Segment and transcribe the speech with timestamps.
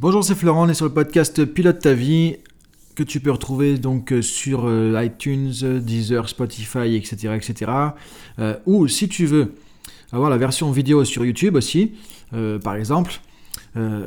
[0.00, 2.36] Bonjour, c'est Florent, on est sur le podcast Pilote ta vie
[2.94, 7.34] que tu peux retrouver donc euh, sur euh, iTunes, Deezer, Spotify, etc.
[7.36, 7.70] etc.
[8.38, 9.52] Euh, ou si tu veux
[10.10, 11.92] avoir la version vidéo sur YouTube aussi,
[12.64, 13.20] par exemple,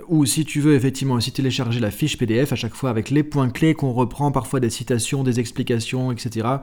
[0.09, 3.21] ou si tu veux effectivement aussi télécharger la fiche PDF à chaque fois avec les
[3.21, 6.57] points clés qu'on reprend, parfois des citations, des explications, etc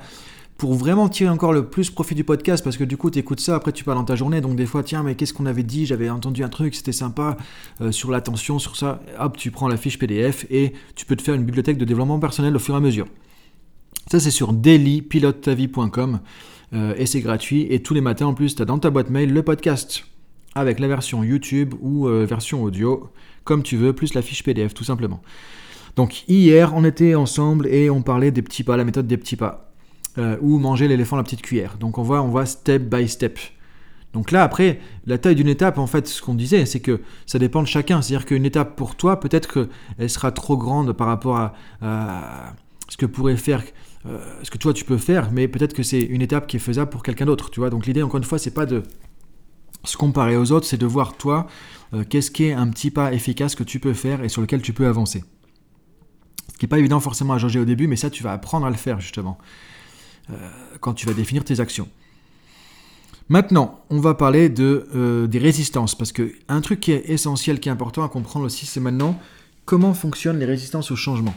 [0.60, 3.40] pour vraiment tirer encore le plus profit du podcast, parce que du coup, tu écoutes
[3.40, 5.62] ça, après tu parles dans ta journée, donc des fois, tiens, mais qu'est-ce qu'on avait
[5.62, 5.86] dit?
[5.86, 7.38] J'avais entendu un truc, c'était sympa,
[7.80, 11.22] euh, sur l'attention, sur ça, hop, tu prends la fiche PDF et tu peux te
[11.22, 13.06] faire une bibliothèque de développement personnel au fur et à mesure.
[14.10, 16.20] Ça, c'est sur dailypilotetavie.com
[16.74, 17.66] euh, et c'est gratuit.
[17.70, 20.04] Et tous les matins, en plus, tu as dans ta boîte mail le podcast
[20.54, 23.08] avec la version YouTube ou euh, version audio,
[23.44, 25.22] comme tu veux, plus la fiche PDF, tout simplement.
[25.96, 29.36] Donc hier, on était ensemble et on parlait des petits pas, la méthode des petits
[29.36, 29.69] pas.
[30.20, 31.78] Euh, ou manger l'éléphant à la petite cuillère.
[31.78, 33.38] Donc on voit, on voit step by step.
[34.12, 37.38] Donc là, après, la taille d'une étape, en fait, ce qu'on disait, c'est que ça
[37.38, 38.02] dépend de chacun.
[38.02, 41.54] C'est-à-dire qu'une étape pour toi, peut-être qu'elle sera trop grande par rapport à,
[42.88, 43.62] ce que pourrait faire,
[44.04, 46.60] euh, ce que toi tu peux faire, mais peut-être que c'est une étape qui est
[46.60, 47.50] faisable pour quelqu'un d'autre.
[47.50, 47.70] Tu vois.
[47.70, 48.82] Donc l'idée, encore une fois, c'est pas de
[49.84, 51.46] se comparer aux autres, c'est de voir toi,
[51.94, 54.60] euh, qu'est-ce qui est un petit pas efficace que tu peux faire et sur lequel
[54.60, 55.24] tu peux avancer.
[56.52, 58.66] Ce qui n'est pas évident forcément à jauger au début, mais ça, tu vas apprendre
[58.66, 59.38] à le faire justement.
[60.32, 61.88] Euh, quand tu vas définir tes actions.
[63.28, 67.68] Maintenant, on va parler de, euh, des résistances, parce qu'un truc qui est essentiel, qui
[67.68, 69.18] est important à comprendre aussi, c'est maintenant
[69.66, 71.34] comment fonctionnent les résistances au changement.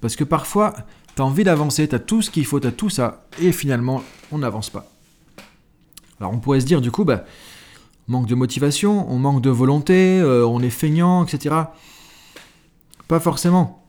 [0.00, 0.74] Parce que parfois,
[1.16, 3.52] tu as envie d'avancer, tu as tout ce qu'il faut, tu as tout ça, et
[3.52, 4.90] finalement, on n'avance pas.
[6.18, 7.24] Alors on pourrait se dire, du coup, bah,
[8.08, 11.56] manque de motivation, on manque de volonté, euh, on est feignant, etc.
[13.06, 13.83] Pas forcément.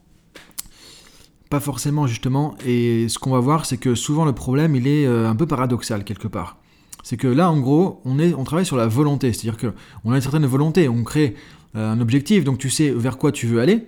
[1.50, 5.06] Pas forcément justement, et ce qu'on va voir, c'est que souvent le problème, il est
[5.06, 6.58] euh, un peu paradoxal quelque part.
[7.04, 10.16] C'est que là, en gros, on, est, on travaille sur la volonté, c'est-à-dire qu'on a
[10.16, 11.36] une certaine volonté, on crée
[11.76, 13.88] euh, un objectif, donc tu sais vers quoi tu veux aller,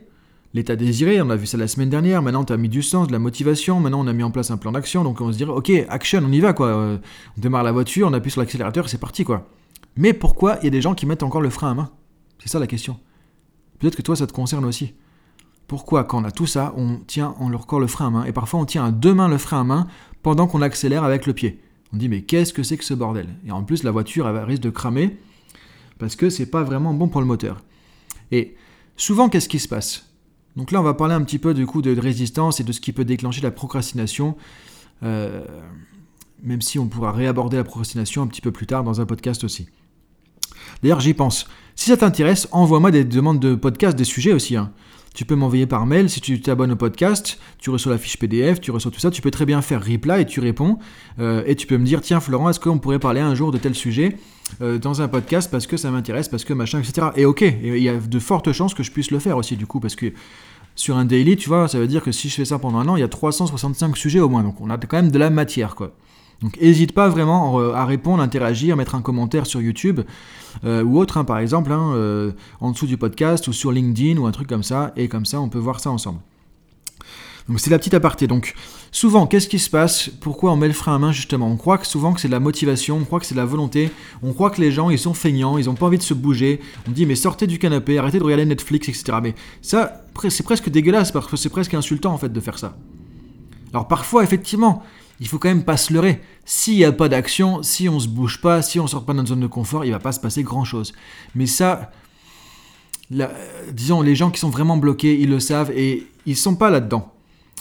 [0.53, 3.07] l'état désiré, on a vu ça la semaine dernière, maintenant tu as mis du sens,
[3.07, 5.37] de la motivation, maintenant on a mis en place un plan d'action, donc on se
[5.37, 6.97] dirait, ok, action, on y va quoi, euh,
[7.37, 9.47] on démarre la voiture, on appuie sur l'accélérateur, c'est parti quoi.
[9.95, 11.89] Mais pourquoi il y a des gens qui mettent encore le frein à main?
[12.37, 12.99] C'est ça la question.
[13.79, 14.93] Peut-être que toi ça te concerne aussi.
[15.67, 18.23] Pourquoi, quand on a tout ça, on tient en leur corps le frein à main,
[18.23, 19.87] et parfois on tient à deux mains le frein à main
[20.23, 21.59] pendant qu'on accélère avec le pied
[21.93, 23.27] On dit mais qu'est-ce que c'est que ce bordel?
[23.45, 25.17] Et en plus la voiture risque de cramer
[25.99, 27.63] parce que c'est pas vraiment bon pour le moteur.
[28.31, 28.55] Et
[28.95, 30.09] souvent qu'est-ce qui se passe?
[30.55, 32.79] Donc là on va parler un petit peu du coup de résistance et de ce
[32.79, 34.37] qui peut déclencher la procrastination.
[35.03, 35.43] Euh,
[36.43, 39.43] même si on pourra réaborder la procrastination un petit peu plus tard dans un podcast
[39.43, 39.67] aussi.
[40.81, 41.47] D'ailleurs, j'y pense.
[41.75, 44.55] Si ça t'intéresse, envoie-moi des demandes de podcast, des sujets aussi.
[44.55, 44.71] Hein.
[45.17, 48.61] Tu peux m'envoyer par mail si tu t'abonnes au podcast, tu reçois la fiche PDF,
[48.61, 50.77] tu reçois tout ça, tu peux très bien faire reply et tu réponds.
[51.17, 53.57] Euh, et tu peux me dire, tiens Florent, est-ce qu'on pourrait parler un jour de
[53.57, 54.15] tel sujet
[54.61, 57.07] euh, dans un podcast parce que ça m'intéresse, parce que machin, etc.
[57.15, 59.65] Et ok, il y a de fortes chances que je puisse le faire aussi du
[59.65, 60.13] coup, parce que
[60.75, 62.87] sur un daily, tu vois, ça veut dire que si je fais ça pendant un
[62.87, 65.31] an, il y a 365 sujets au moins, donc on a quand même de la
[65.31, 65.93] matière, quoi.
[66.41, 70.01] Donc n'hésite pas vraiment à répondre, interagir, mettre un commentaire sur YouTube
[70.65, 72.31] euh, ou autre, hein, par exemple, hein, euh,
[72.61, 75.39] en dessous du podcast ou sur LinkedIn ou un truc comme ça, et comme ça
[75.41, 76.19] on peut voir ça ensemble.
[77.47, 78.27] Donc c'est la petite aparté.
[78.27, 78.55] Donc
[78.91, 80.09] souvent, qu'est-ce qui se passe?
[80.19, 81.47] Pourquoi on met le frein à main justement?
[81.47, 83.45] On croit que souvent que c'est de la motivation, on croit que c'est de la
[83.45, 83.89] volonté,
[84.21, 86.59] on croit que les gens ils sont feignants, ils n'ont pas envie de se bouger.
[86.87, 89.19] On dit mais sortez du canapé, arrêtez de regarder Netflix, etc.
[89.23, 92.75] Mais ça, c'est presque dégueulasse parce que c'est presque insultant en fait de faire ça.
[93.71, 94.83] Alors parfois, effectivement,
[95.19, 96.21] il faut quand même pas se leurrer.
[96.45, 99.17] S'il n'y a pas d'action, si on se bouge pas, si on sort pas de
[99.17, 100.93] notre zone de confort, il va pas se passer grand chose.
[101.33, 101.91] Mais ça,
[103.71, 107.13] disons, les gens qui sont vraiment bloqués, ils le savent et ils sont pas là-dedans.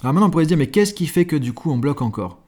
[0.03, 2.03] Alors maintenant, on pourrait se dire, mais qu'est-ce qui fait que du coup on bloque
[2.03, 2.39] encore?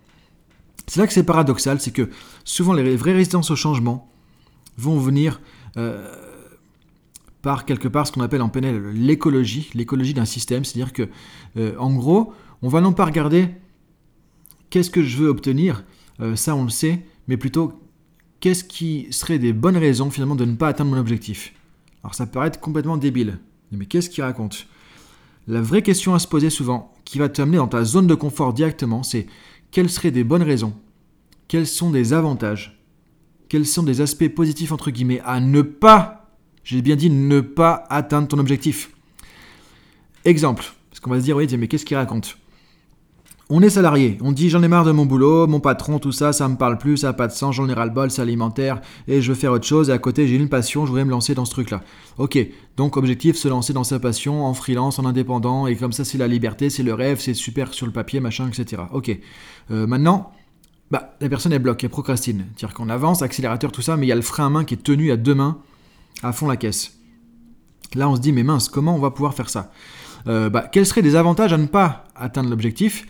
[0.86, 2.10] C'est là que c'est paradoxal, c'est que
[2.44, 4.10] souvent les vraies résistances au changement
[4.76, 5.40] vont venir
[5.76, 6.12] euh,
[7.42, 11.08] par quelque part ce qu'on appelle en PNL l'écologie, l'écologie d'un système, c'est-à-dire que,
[11.56, 12.32] euh, en gros,
[12.62, 13.48] on va non pas regarder
[14.70, 15.84] qu'est-ce que je veux obtenir
[16.20, 17.80] euh, Ça, on le sait, mais plutôt
[18.40, 21.52] qu'est-ce qui serait des bonnes raisons finalement de ne pas atteindre mon objectif?
[22.02, 23.38] Alors ça peut complètement débile,
[23.72, 24.66] mais qu'est-ce qu'il raconte?
[25.46, 28.52] La vraie question à se poser souvent, qui va t'amener dans ta zone de confort
[28.52, 29.26] directement, c'est
[29.70, 30.74] quelles seraient des bonnes raisons?
[31.48, 32.78] Quels sont des avantages?
[33.48, 36.30] Quels sont des aspects positifs entre guillemets à ne pas,
[36.64, 38.90] j'ai bien dit ne pas atteindre ton objectif?
[40.24, 42.36] Exemple, parce qu'on va se dire, oui, mais qu'est-ce qu'il raconte?
[43.50, 46.32] On est salarié, on dit j'en ai marre de mon boulot, mon patron, tout ça,
[46.32, 48.20] ça me parle plus, ça n'a pas de sens, j'en ai ras le bol, c'est
[48.20, 51.06] alimentaire, et je veux faire autre chose, et à côté j'ai une passion, je voudrais
[51.06, 51.82] me lancer dans ce truc-là.
[52.18, 52.38] Ok,
[52.76, 56.18] donc objectif, se lancer dans sa passion, en freelance, en indépendant, et comme ça c'est
[56.18, 58.82] la liberté, c'est le rêve, c'est super sur le papier, machin, etc.
[58.92, 59.16] Ok,
[59.70, 60.32] euh, maintenant,
[60.90, 62.46] bah, la personne est bloque, elle procrastine.
[62.56, 64.74] C'est-à-dire qu'on avance, accélérateur, tout ça, mais il y a le frein à main qui
[64.74, 65.58] est tenu à deux mains,
[66.22, 66.98] à fond la caisse.
[67.94, 69.70] Là, on se dit, mais mince, comment on va pouvoir faire ça?
[70.26, 73.06] Euh, bah, Quels seraient les avantages à ne pas atteindre l'objectif?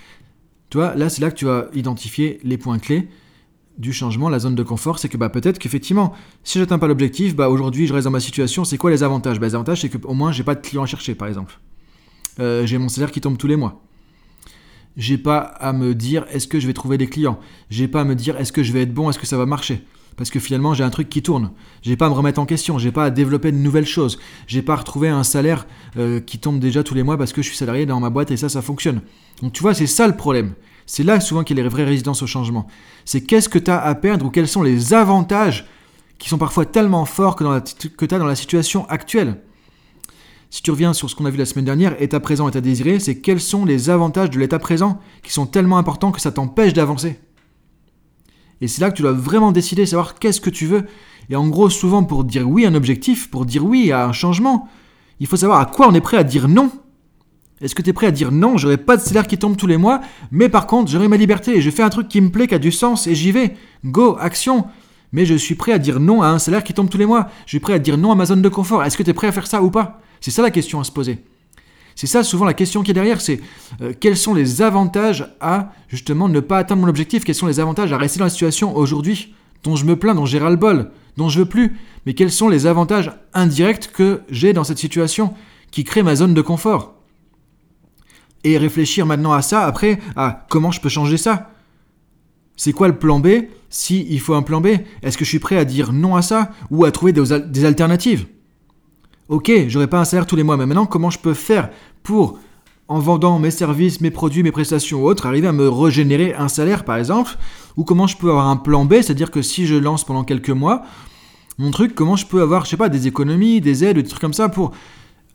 [0.70, 3.08] Tu là, c'est là que tu vas identifier les points clés
[3.78, 6.12] du changement, la zone de confort, c'est que bah, peut-être qu'effectivement,
[6.42, 9.38] si j'atteins pas l'objectif, bah, aujourd'hui je reste dans ma situation, c'est quoi les avantages?
[9.38, 11.60] Bah, Les avantages, c'est qu'au moins j'ai pas de clients à chercher, par exemple.
[12.40, 13.80] Euh, j'ai mon salaire qui tombe tous les mois.
[14.98, 17.38] J'ai pas à me dire est-ce que je vais trouver des clients?
[17.70, 19.46] J'ai pas à me dire est-ce que je vais être bon, est-ce que ça va
[19.46, 19.84] marcher?
[20.16, 21.52] Parce que finalement j'ai un truc qui tourne.
[21.82, 24.18] J'ai pas à me remettre en question, j'ai pas à développer de nouvelles choses.
[24.48, 27.42] J'ai pas à retrouver un salaire euh, qui tombe déjà tous les mois parce que
[27.42, 29.00] je suis salarié dans ma boîte et ça, ça fonctionne.
[29.40, 30.54] Donc tu vois, c'est ça le problème.
[30.84, 32.66] C'est là souvent qu'il y a les vraies résidences au changement.
[33.04, 35.68] C'est qu'est-ce que tu as à perdre ou quels sont les avantages
[36.18, 39.36] qui sont parfois tellement forts que, que tu as dans la situation actuelle?
[40.50, 43.00] Si tu reviens sur ce qu'on a vu la semaine dernière, état présent, état désiré,
[43.00, 46.72] c'est quels sont les avantages de l'état présent qui sont tellement importants que ça t'empêche
[46.72, 47.18] d'avancer.
[48.60, 50.86] Et c'est là que tu dois vraiment décider, savoir qu'est-ce que tu veux.
[51.28, 54.12] Et en gros, souvent, pour dire oui à un objectif, pour dire oui à un
[54.12, 54.68] changement,
[55.20, 56.70] il faut savoir à quoi on est prêt à dire non.
[57.60, 59.66] Est-ce que tu es prêt à dire non, j'aurai pas de salaire qui tombe tous
[59.66, 60.00] les mois,
[60.30, 62.54] mais par contre, j'aurai ma liberté et je fais un truc qui me plaît, qui
[62.54, 63.54] a du sens et j'y vais.
[63.84, 64.64] Go, action.
[65.12, 67.28] Mais je suis prêt à dire non à un salaire qui tombe tous les mois.
[67.46, 68.82] Je suis prêt à dire non à ma zone de confort.
[68.84, 70.00] Est-ce que tu es prêt à faire ça ou pas?
[70.20, 71.24] C'est ça la question à se poser.
[71.98, 73.40] C'est ça souvent la question qui est derrière, c'est
[73.80, 77.24] euh, quels sont les avantages à justement ne pas atteindre mon objectif?
[77.24, 79.34] Quels sont les avantages à rester dans la situation aujourd'hui
[79.64, 81.76] dont je me plains, dont j'ai ras-le-bol, dont je veux plus?
[82.06, 85.34] Mais quels sont les avantages indirects que j'ai dans cette situation
[85.72, 86.94] qui crée ma zone de confort?
[88.44, 91.50] Et réfléchir maintenant à ça, après, à comment je peux changer ça.
[92.56, 93.28] C'est quoi le plan B?
[93.70, 94.68] Si faut un plan B
[95.02, 98.26] Est-ce que je suis prêt à dire non à ça ou à trouver des, alternatives?
[99.28, 101.68] Ok, j'aurai pas un salaire tous les mois, mais maintenant comment je peux faire
[102.02, 102.38] pour,
[102.88, 106.48] en vendant mes services, mes produits, mes prestations ou autres, arriver à me régénérer un
[106.48, 107.36] salaire par exemple?
[107.76, 110.50] Ou comment je peux avoir un plan B, c'est-à-dire que si je lance pendant quelques
[110.50, 110.82] mois
[111.58, 114.20] mon truc, comment je peux avoir, je sais pas, des économies, des aides, des trucs
[114.20, 114.70] comme ça pour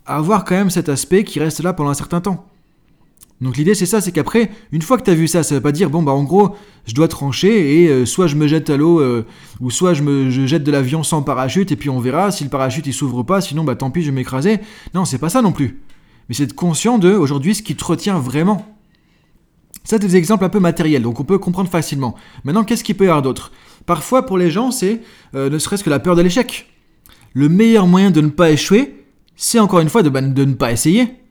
[0.05, 2.45] avoir quand même cet aspect qui reste là pendant un certain temps?
[3.43, 5.61] Donc l'idée c'est ça, c'est qu'après, une fois que tu as vu ça, ça veut
[5.61, 6.55] pas dire, bon bah en gros,
[6.85, 9.25] je dois trancher et euh, soit je me jette à l'eau, euh,
[9.59, 12.49] ou soit je me jette de l'avion sans parachute et puis on verra, si le
[12.49, 14.59] parachute il s'ouvre pas, sinon bah tant pis, je vais m'écraser.
[14.93, 15.81] Non, c'est pas ça non plus.
[16.29, 18.65] Mais c'est être conscient de, aujourd'hui, ce qui te retient vraiment.
[19.83, 22.15] Ça, c'est des exemples un peu matériels, donc on peut comprendre facilement.
[22.45, 23.51] Maintenant, qu'est-ce qu'il peut y avoir d'autre?
[23.85, 25.01] Parfois, pour les gens, c'est
[25.35, 26.69] euh, ne serait-ce que la peur de l'échec.
[27.33, 29.03] Le meilleur moyen de ne pas échouer,
[29.35, 31.22] c'est encore une fois de, bah, de ne pas essayer.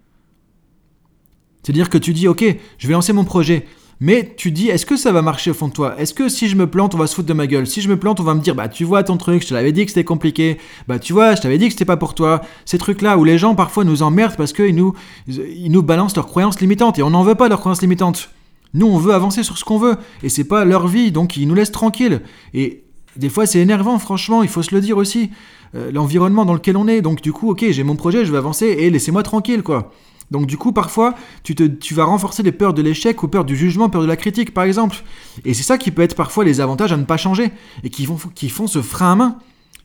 [1.63, 2.45] C'est-à-dire que tu dis, ok,
[2.79, 3.67] je vais lancer mon projet.
[4.01, 5.95] Mais tu dis, est-ce que ça va marcher au fond de toi?
[5.97, 7.69] Est-ce que si je me plante, on va se foutre de ma gueule?
[7.69, 9.55] Si je me plante, on va me dire, bah tu vois ton truc, je te
[9.55, 10.59] l'avais dit que c'était compliqué.
[10.89, 12.41] Bah tu vois, je t'avais dit que c'était pas pour toi.
[12.65, 14.95] Ces trucs-là où les gens parfois nous emmerdent parce qu'ils nous,
[15.29, 18.31] ils nous balancent leurs croyances limitantes et on n'en veut pas leurs croyances limitantes.
[18.75, 21.47] Nous, on veut avancer sur ce qu'on veut et c'est pas leur vie, donc ils
[21.47, 22.23] nous laissent tranquilles.
[22.55, 22.83] Et
[23.17, 25.31] des fois, c'est énervant, franchement, il faut se le dire aussi.
[25.75, 27.03] Euh, l'environnement dans lequel on est.
[27.03, 29.93] Donc du coup, ok, j'ai mon projet, je vais avancer et laissez-moi tranquille, quoi.
[30.33, 31.15] Donc du coup, parfois,
[31.45, 31.55] tu,
[31.95, 34.65] vas renforcer les peurs de l'échec ou peur du jugement, peur de la critique, par
[34.65, 34.97] exemple.
[35.45, 37.53] Et c'est ça qui peut être parfois les avantages à ne pas changer
[37.85, 38.07] et qui
[38.49, 39.39] font ce frein à main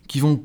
[0.08, 0.42] qui vont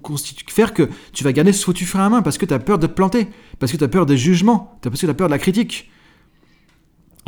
[0.49, 2.79] faire que tu vas garder ce foutu frein à main parce que tu as peur
[2.79, 3.29] de te planter,
[3.59, 5.91] parce que tu as peur des jugements, parce que tu as peur de la critique.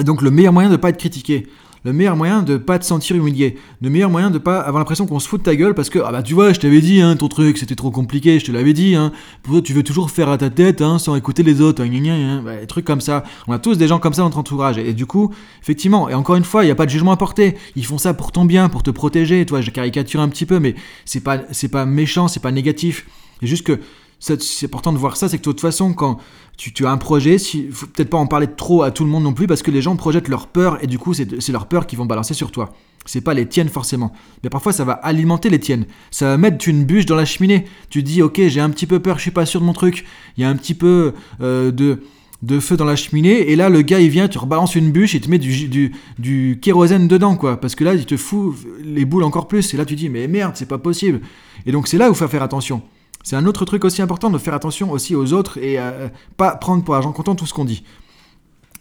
[0.01, 1.47] Et donc le meilleur moyen de ne pas être critiqué,
[1.85, 5.07] le meilleur moyen de pas te sentir humilié, le meilleur moyen de pas avoir l'impression
[5.07, 7.01] qu'on se fout de ta gueule parce que ah bah tu vois, je t'avais dit
[7.01, 9.13] hein, ton truc, c'était trop compliqué, je te l'avais dit hein.
[9.43, 12.43] Pour tu veux toujours faire à ta tête hein, sans écouter les autres, hein, hein,
[12.45, 13.25] bah, des trucs comme ça.
[13.47, 15.33] On a tous des gens comme ça dans notre entourage et, du coup,
[15.63, 17.57] effectivement, et encore une fois, il n'y a pas de jugement à porter.
[17.77, 19.45] Ils font ça pour ton bien, pour te protéger.
[19.45, 23.07] Toi, je caricature un petit peu, mais c'est pas c'est pas méchant, c'est pas négatif.
[23.41, 23.79] C'est juste que
[24.25, 26.19] c'est important de voir ça, c'est que de toute façon, quand
[26.57, 29.25] tu, as un projet, il faut peut-être pas en parler trop à tout le monde
[29.25, 31.87] non plus, parce que les gens projettent leur peur, et du coup, c'est leur peur
[31.87, 32.73] qui vont balancer sur toi.
[33.05, 34.13] C'est pas les tiennes forcément.
[34.43, 35.85] Mais parfois, ça va alimenter les tiennes.
[36.11, 37.67] Ça va mettre une bûche dans la cheminée.
[37.91, 40.07] Tu dis, ok, j'ai un petit peu peur, je suis pas sûr de mon truc.
[40.39, 41.13] Il y a un petit peu
[41.43, 42.01] euh, de,
[42.43, 45.13] de feu dans la cheminée, et là, le gars, il vient, tu rebalances une bûche,
[45.13, 47.61] il te met du, du, du kérosène dedans, quoi.
[47.61, 49.75] Parce que là, il te fout les boules encore plus.
[49.75, 51.21] Et là, tu dis, mais merde, c'est pas possible.
[51.67, 52.81] Et donc, c'est là où il faut faire attention.
[53.25, 56.55] C'est un autre truc aussi important de faire attention aussi aux autres et euh, pas
[56.57, 57.83] prendre pour argent comptant tout ce qu'on dit.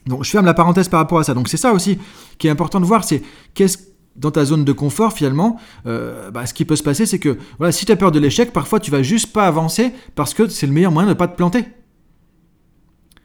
[0.05, 1.33] Donc je ferme la parenthèse par rapport à ça.
[1.33, 1.97] Donc c'est ça aussi
[2.37, 3.23] qui est important de voir, c'est
[3.55, 3.77] qu'est-ce
[4.15, 5.57] dans ta zone de confort finalement,
[5.87, 8.19] euh, bah, ce qui peut se passer, c'est que voilà, si tu as peur de
[8.19, 11.17] l'échec, parfois tu vas juste pas avancer parce que c'est le meilleur moyen de ne
[11.17, 11.65] pas te planter.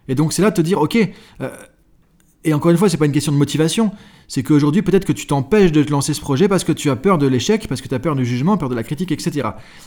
[0.07, 0.97] Et donc c'est là de te dire, ok,
[1.43, 1.51] euh,
[2.45, 3.91] et encore une fois, c'est pas une question de motivation,
[4.29, 6.97] c'est qu'aujourd'hui, peut-être que tu t'empêches de te lancer ce projet parce que tu as
[6.97, 9.41] peur de l'échec, parce que tu as peur du jugement, peur de la critique, etc.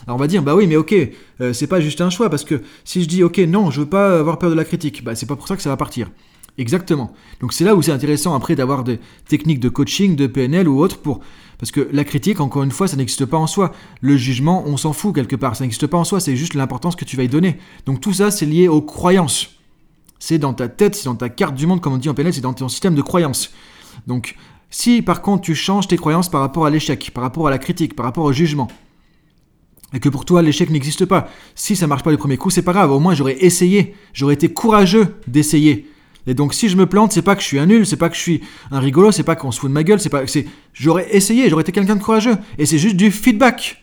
[0.06, 0.94] Alors on va dire, bah oui, mais ok,
[1.40, 3.88] euh, c'est pas juste un choix, parce que si je dis, ok, non, je veux
[3.88, 6.10] pas avoir peur de la critique, bah c'est pas pour ça que ça va partir.
[6.58, 7.14] Exactement.
[7.40, 10.80] Donc c'est là où c'est intéressant après d'avoir des techniques de coaching, de PNL ou
[10.80, 11.20] autre pour
[11.58, 13.72] Parce que la critique, encore une fois, ça n'existe pas en soi.
[14.02, 15.56] Le jugement, on s'en fout quelque part.
[15.56, 17.56] Ça n'existe pas en soi, c'est juste l'importance que tu vas y donner.
[17.86, 19.61] Donc tout ça, c'est lié aux croyances.
[20.24, 22.32] C'est dans ta tête, c'est dans ta carte du monde, comme on dit en PNL,
[22.32, 23.52] c'est dans ton système de croyances.
[24.06, 24.36] Donc
[24.70, 27.58] si par contre tu changes tes croyances par rapport à l'échec, par rapport à la
[27.58, 28.68] critique, par rapport au jugement,
[29.92, 32.62] et que pour toi l'échec n'existe pas, si ça marche pas du premier coup, c'est
[32.62, 35.90] pas grave, au moins j'aurais essayé, j'aurais été courageux d'essayer.
[36.28, 38.08] Et donc si je me plante, c'est pas que je suis un nul, c'est pas
[38.08, 40.24] que je suis un rigolo, c'est pas qu'on se fout de ma gueule, c'est pas
[40.28, 43.82] c'est j'aurais essayé, j'aurais été quelqu'un de courageux et c'est juste du feedback.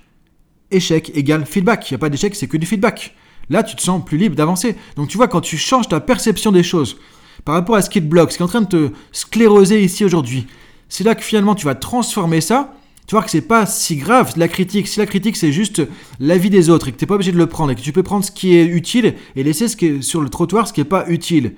[0.72, 3.13] Échec égale feedback, il n'y a pas d'échec, c'est que du feedback.
[3.50, 4.75] Là, tu te sens plus libre d'avancer.
[4.96, 6.98] Donc tu vois quand tu changes ta perception des choses
[7.46, 9.84] par rapport à ce qui te bloque, ce qui est en train de te scléroser
[9.84, 10.48] ici aujourd'hui,
[10.89, 12.74] c'est là que finalement tu vas transformer ça.
[13.08, 14.88] Tu vois que c'est pas si grave la critique.
[14.88, 15.82] Si la critique c'est juste
[16.20, 17.91] l'avis des autres et que tu n'es pas obligé de le prendre et que tu
[17.91, 20.74] peux prendre ce qui est utile et laisser ce qui est sur le trottoir ce
[20.74, 21.56] qui n'est pas utile.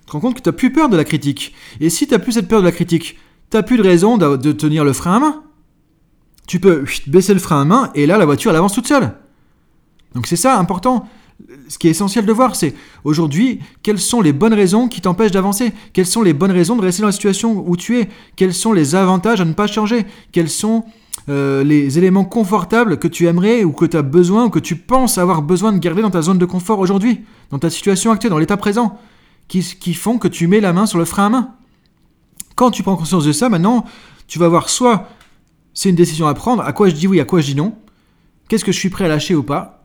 [0.00, 1.52] Tu te rends compte que tu n'as plus peur de la critique.
[1.80, 3.18] Et si tu n'as plus cette peur de la critique,
[3.50, 5.42] tu n'as plus de raison de, tenir le frein à main.
[6.46, 9.14] Tu peux baisser le frein à main et là la voiture elle avance toute seule.
[10.14, 11.08] Donc c'est ça important.
[11.68, 12.74] Ce qui est essentiel de voir, c'est
[13.04, 15.72] aujourd'hui, quelles sont les bonnes raisons qui t'empêchent d'avancer?
[15.92, 18.08] Quelles sont les bonnes raisons de rester dans la situation où tu es?
[18.34, 20.04] Quels sont les avantages à ne pas changer?
[20.32, 20.84] Quels sont
[21.28, 24.76] euh, les éléments confortables que tu aimerais ou que tu as besoin ou que tu
[24.76, 28.30] penses avoir besoin de garder dans ta zone de confort aujourd'hui, dans ta situation actuelle,
[28.30, 28.98] dans l'état présent,
[29.46, 31.54] qui, qui font que tu mets la main sur le frein à main?
[32.56, 33.84] Quand tu prends conscience de ça, maintenant,
[34.26, 35.08] tu vas voir soit
[35.74, 37.74] c'est une décision à prendre, à quoi je dis oui, à quoi je dis non,
[38.48, 39.77] qu'est-ce que je suis prêt à lâcher ou pas,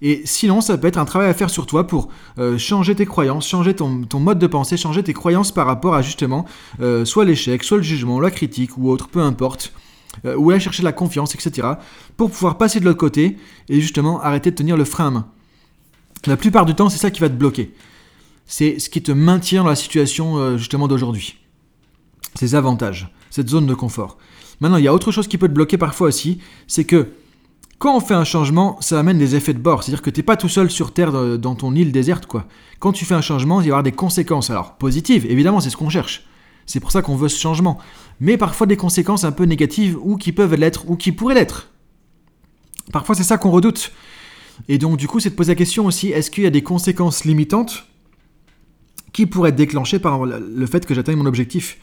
[0.00, 3.06] et sinon, ça peut être un travail à faire sur toi pour euh, changer tes
[3.06, 6.44] croyances, changer ton, mode de pensée, changer tes croyances par rapport à justement
[6.80, 9.72] euh, soit l'échec, soit le jugement, la critique ou autre, peu importe.
[10.24, 11.68] Euh, ou aller chercher la confiance, etc.
[12.16, 13.36] Pour pouvoir passer de l'autre côté
[13.68, 15.26] et justement arrêter de tenir le frein à main.
[16.26, 17.74] La plupart du temps, c'est ça qui va te bloquer.
[18.46, 21.38] C'est ce qui te maintient dans la situation justement d'aujourd'hui.
[22.34, 24.16] Ces avantages, cette zone de confort.
[24.60, 27.08] Maintenant, il y a autre chose qui peut te bloquer parfois aussi, c'est que
[27.78, 29.82] quand on fait un changement, ça amène des effets de bord.
[29.82, 32.46] C'est-à-dire que tu n'es pas tout seul sur Terre dans ton île déserte, quoi.
[32.80, 34.50] Quand tu fais un changement, il va y avoir des conséquences.
[34.50, 36.26] Alors, positives, évidemment, c'est ce qu'on cherche.
[36.66, 37.78] C'est pour ça qu'on veut ce changement.
[38.20, 41.70] Mais parfois des conséquences un peu négatives, ou qui peuvent l'être, ou qui pourraient l'être.
[42.92, 43.92] Parfois, c'est ça qu'on redoute.
[44.68, 46.62] Et donc, du coup, c'est de poser la question aussi, est-ce qu'il y a des
[46.62, 47.84] conséquences limitantes
[49.12, 51.78] qui pourraient être déclenchées par le fait que j'atteigne mon objectif?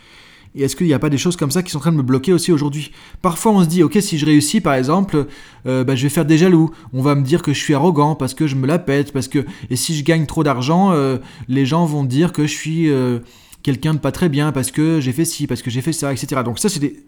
[0.56, 1.98] Et est-ce qu'il n'y a pas des choses comme ça qui sont en train de
[1.98, 2.92] me bloquer aussi aujourd'hui?
[3.22, 5.28] Parfois on se dit, ok, si je réussis par exemple,
[5.68, 6.72] euh, bah, je vais faire des jaloux.
[6.94, 9.28] On va me dire que je suis arrogant parce que je me la pète, parce
[9.28, 9.46] que...
[9.70, 11.18] Et si je gagne trop d'argent, euh,
[11.50, 13.20] les gens vont dire que je suis euh,
[13.64, 16.14] quelqu'un de pas très bien parce que j'ai fait ci, parce que j'ai fait ça,
[16.14, 16.42] etc.
[16.46, 17.04] Donc ça c'est des...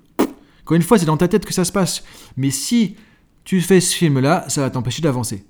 [0.63, 2.03] Encore une fois, c'est dans ta tête que ça se passe.
[2.35, 2.97] Mais si
[3.45, 5.45] tu fais ce film-là, ça va t'empêcher d'avancer.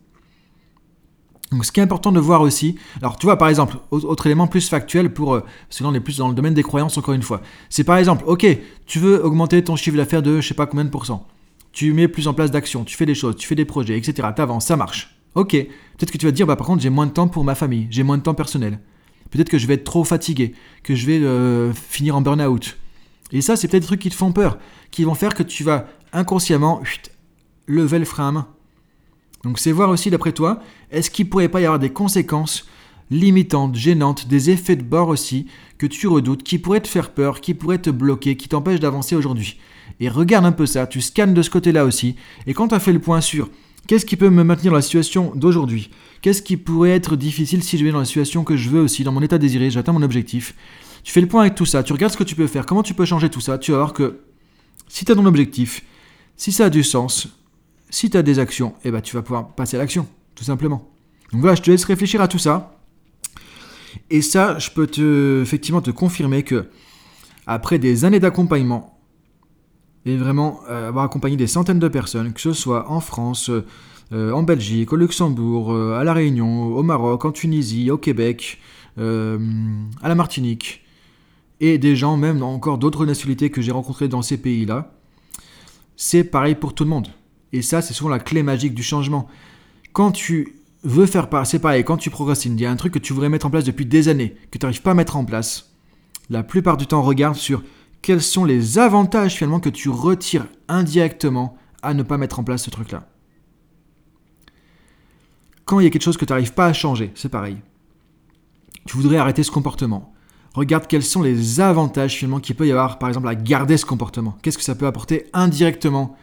[1.52, 4.48] Donc ce qui est important de voir aussi, alors tu vois par exemple, autre élément
[4.48, 7.14] plus factuel pour, euh, parce là on est plus dans le domaine des croyances encore
[7.14, 8.46] une fois, c'est par exemple, ok,
[8.86, 11.26] tu veux augmenter ton chiffre d'affaires de je sais pas combien de pourcents,
[11.72, 14.28] tu mets plus en place d'actions, tu fais des choses, tu fais des projets, etc.,
[14.36, 15.16] t'avances, ça marche.
[15.36, 17.46] Ok, peut-être que tu vas te dire, bah par contre j'ai moins de temps pour
[17.46, 18.80] ma famille, j'ai moins de temps personnel.
[19.32, 22.78] Peut-être que je vais être trop fatigué, que je vais euh, finir en burn-out.
[23.32, 24.58] Et ça c'est peut-être des trucs qui te font peur,
[24.92, 26.82] qui vont faire que tu vas inconsciemment
[27.68, 28.48] lever le frein à main
[29.48, 30.60] donc c'est voir aussi d'après toi,
[30.92, 32.68] est-ce qu'il pourrait pas y avoir des conséquences
[33.10, 37.40] limitantes, gênantes, des effets de bord aussi, que tu redoutes, qui pourraient te faire peur,
[37.40, 39.58] qui pourraient te bloquer, qui t'empêchent d'avancer aujourd'hui?
[40.02, 42.80] Et regarde un peu ça, tu scannes de ce côté-là aussi, et quand tu as
[42.80, 43.50] fait le point sur
[43.88, 45.90] qu'est-ce qui peut me maintenir dans la situation d'aujourd'hui,
[46.22, 49.06] qu'est-ce qui pourrait être difficile si je vais dans la situation que je veux aussi,
[49.06, 50.56] dans mon état désiré, j'atteins mon objectif,
[51.04, 52.84] tu fais le point avec tout ça, tu regardes ce que tu peux faire, comment
[52.84, 54.20] tu peux changer tout ça, tu vas voir que
[54.90, 55.84] si tu as ton objectif,
[56.36, 57.30] si ça a du sens,
[57.90, 60.90] si tu as des actions, eh ben, tu vas pouvoir passer à l'action, tout simplement.
[61.32, 62.80] Donc voilà, je te laisse réfléchir à tout ça.
[64.10, 66.68] Et ça, je peux te, effectivement te confirmer que
[67.46, 68.98] après des années d'accompagnement,
[70.06, 73.50] et vraiment euh, avoir accompagné des centaines de personnes, que ce soit en France,
[74.14, 78.60] euh, en Belgique, au Luxembourg, euh, à La Réunion, au Maroc, en Tunisie, au Québec,
[79.00, 80.84] à la Martinique,
[81.60, 84.92] et des gens, même encore d'autres nationalités que j'ai rencontrés dans ces pays-là,
[85.96, 87.08] c'est pareil pour tout le monde.
[87.54, 89.28] Et ça, c'est souvent la clé magique du changement.
[89.94, 92.94] Quand tu veux faire part, c'est pareil, quand tu progressines, il y a un truc
[92.94, 95.18] que tu voudrais mettre en place depuis des années, que tu n'arrives pas à mettre
[95.18, 95.74] en place,
[96.30, 97.64] la plupart du temps, regarde sur
[98.02, 102.64] quels sont les avantages finalement que tu retires indirectement à ne pas mettre en place
[102.64, 103.08] ce truc-là.
[105.66, 107.58] Quand il y a quelque chose que tu n'arrives pas à changer, c'est pareil.
[108.86, 110.14] Tu voudrais arrêter ce comportement.
[110.54, 113.86] Regarde quels sont les avantages finalement qu'il peut y avoir, par exemple, à garder ce
[113.86, 114.38] comportement.
[114.42, 116.16] Qu'est-ce que ça peut apporter indirectement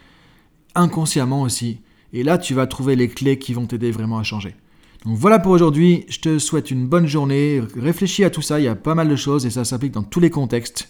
[0.74, 1.80] inconsciemment aussi.
[2.12, 4.54] Et là, tu vas trouver les clés qui vont t'aider vraiment à changer.
[5.04, 8.64] Donc voilà pour aujourd'hui, je te souhaite une bonne journée, réfléchis à tout ça, il
[8.64, 10.88] y a pas mal de choses et ça s'applique dans tous les contextes.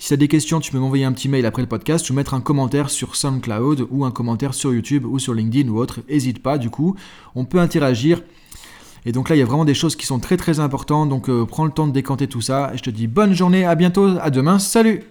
[0.00, 2.14] Si tu as des questions, tu peux m'envoyer un petit mail après le podcast ou
[2.14, 6.00] mettre un commentaire sur SoundCloud ou un commentaire sur YouTube ou sur LinkedIn ou autre.
[6.08, 6.96] N'hésite pas, du coup,
[7.34, 8.22] on peut interagir.
[9.06, 11.08] Et donc là, il y a vraiment des choses qui sont très très importantes.
[11.08, 12.72] Donc euh, prends le temps de décanter tout ça.
[12.74, 15.02] Je te dis bonne journée, à bientôt, à demain, salut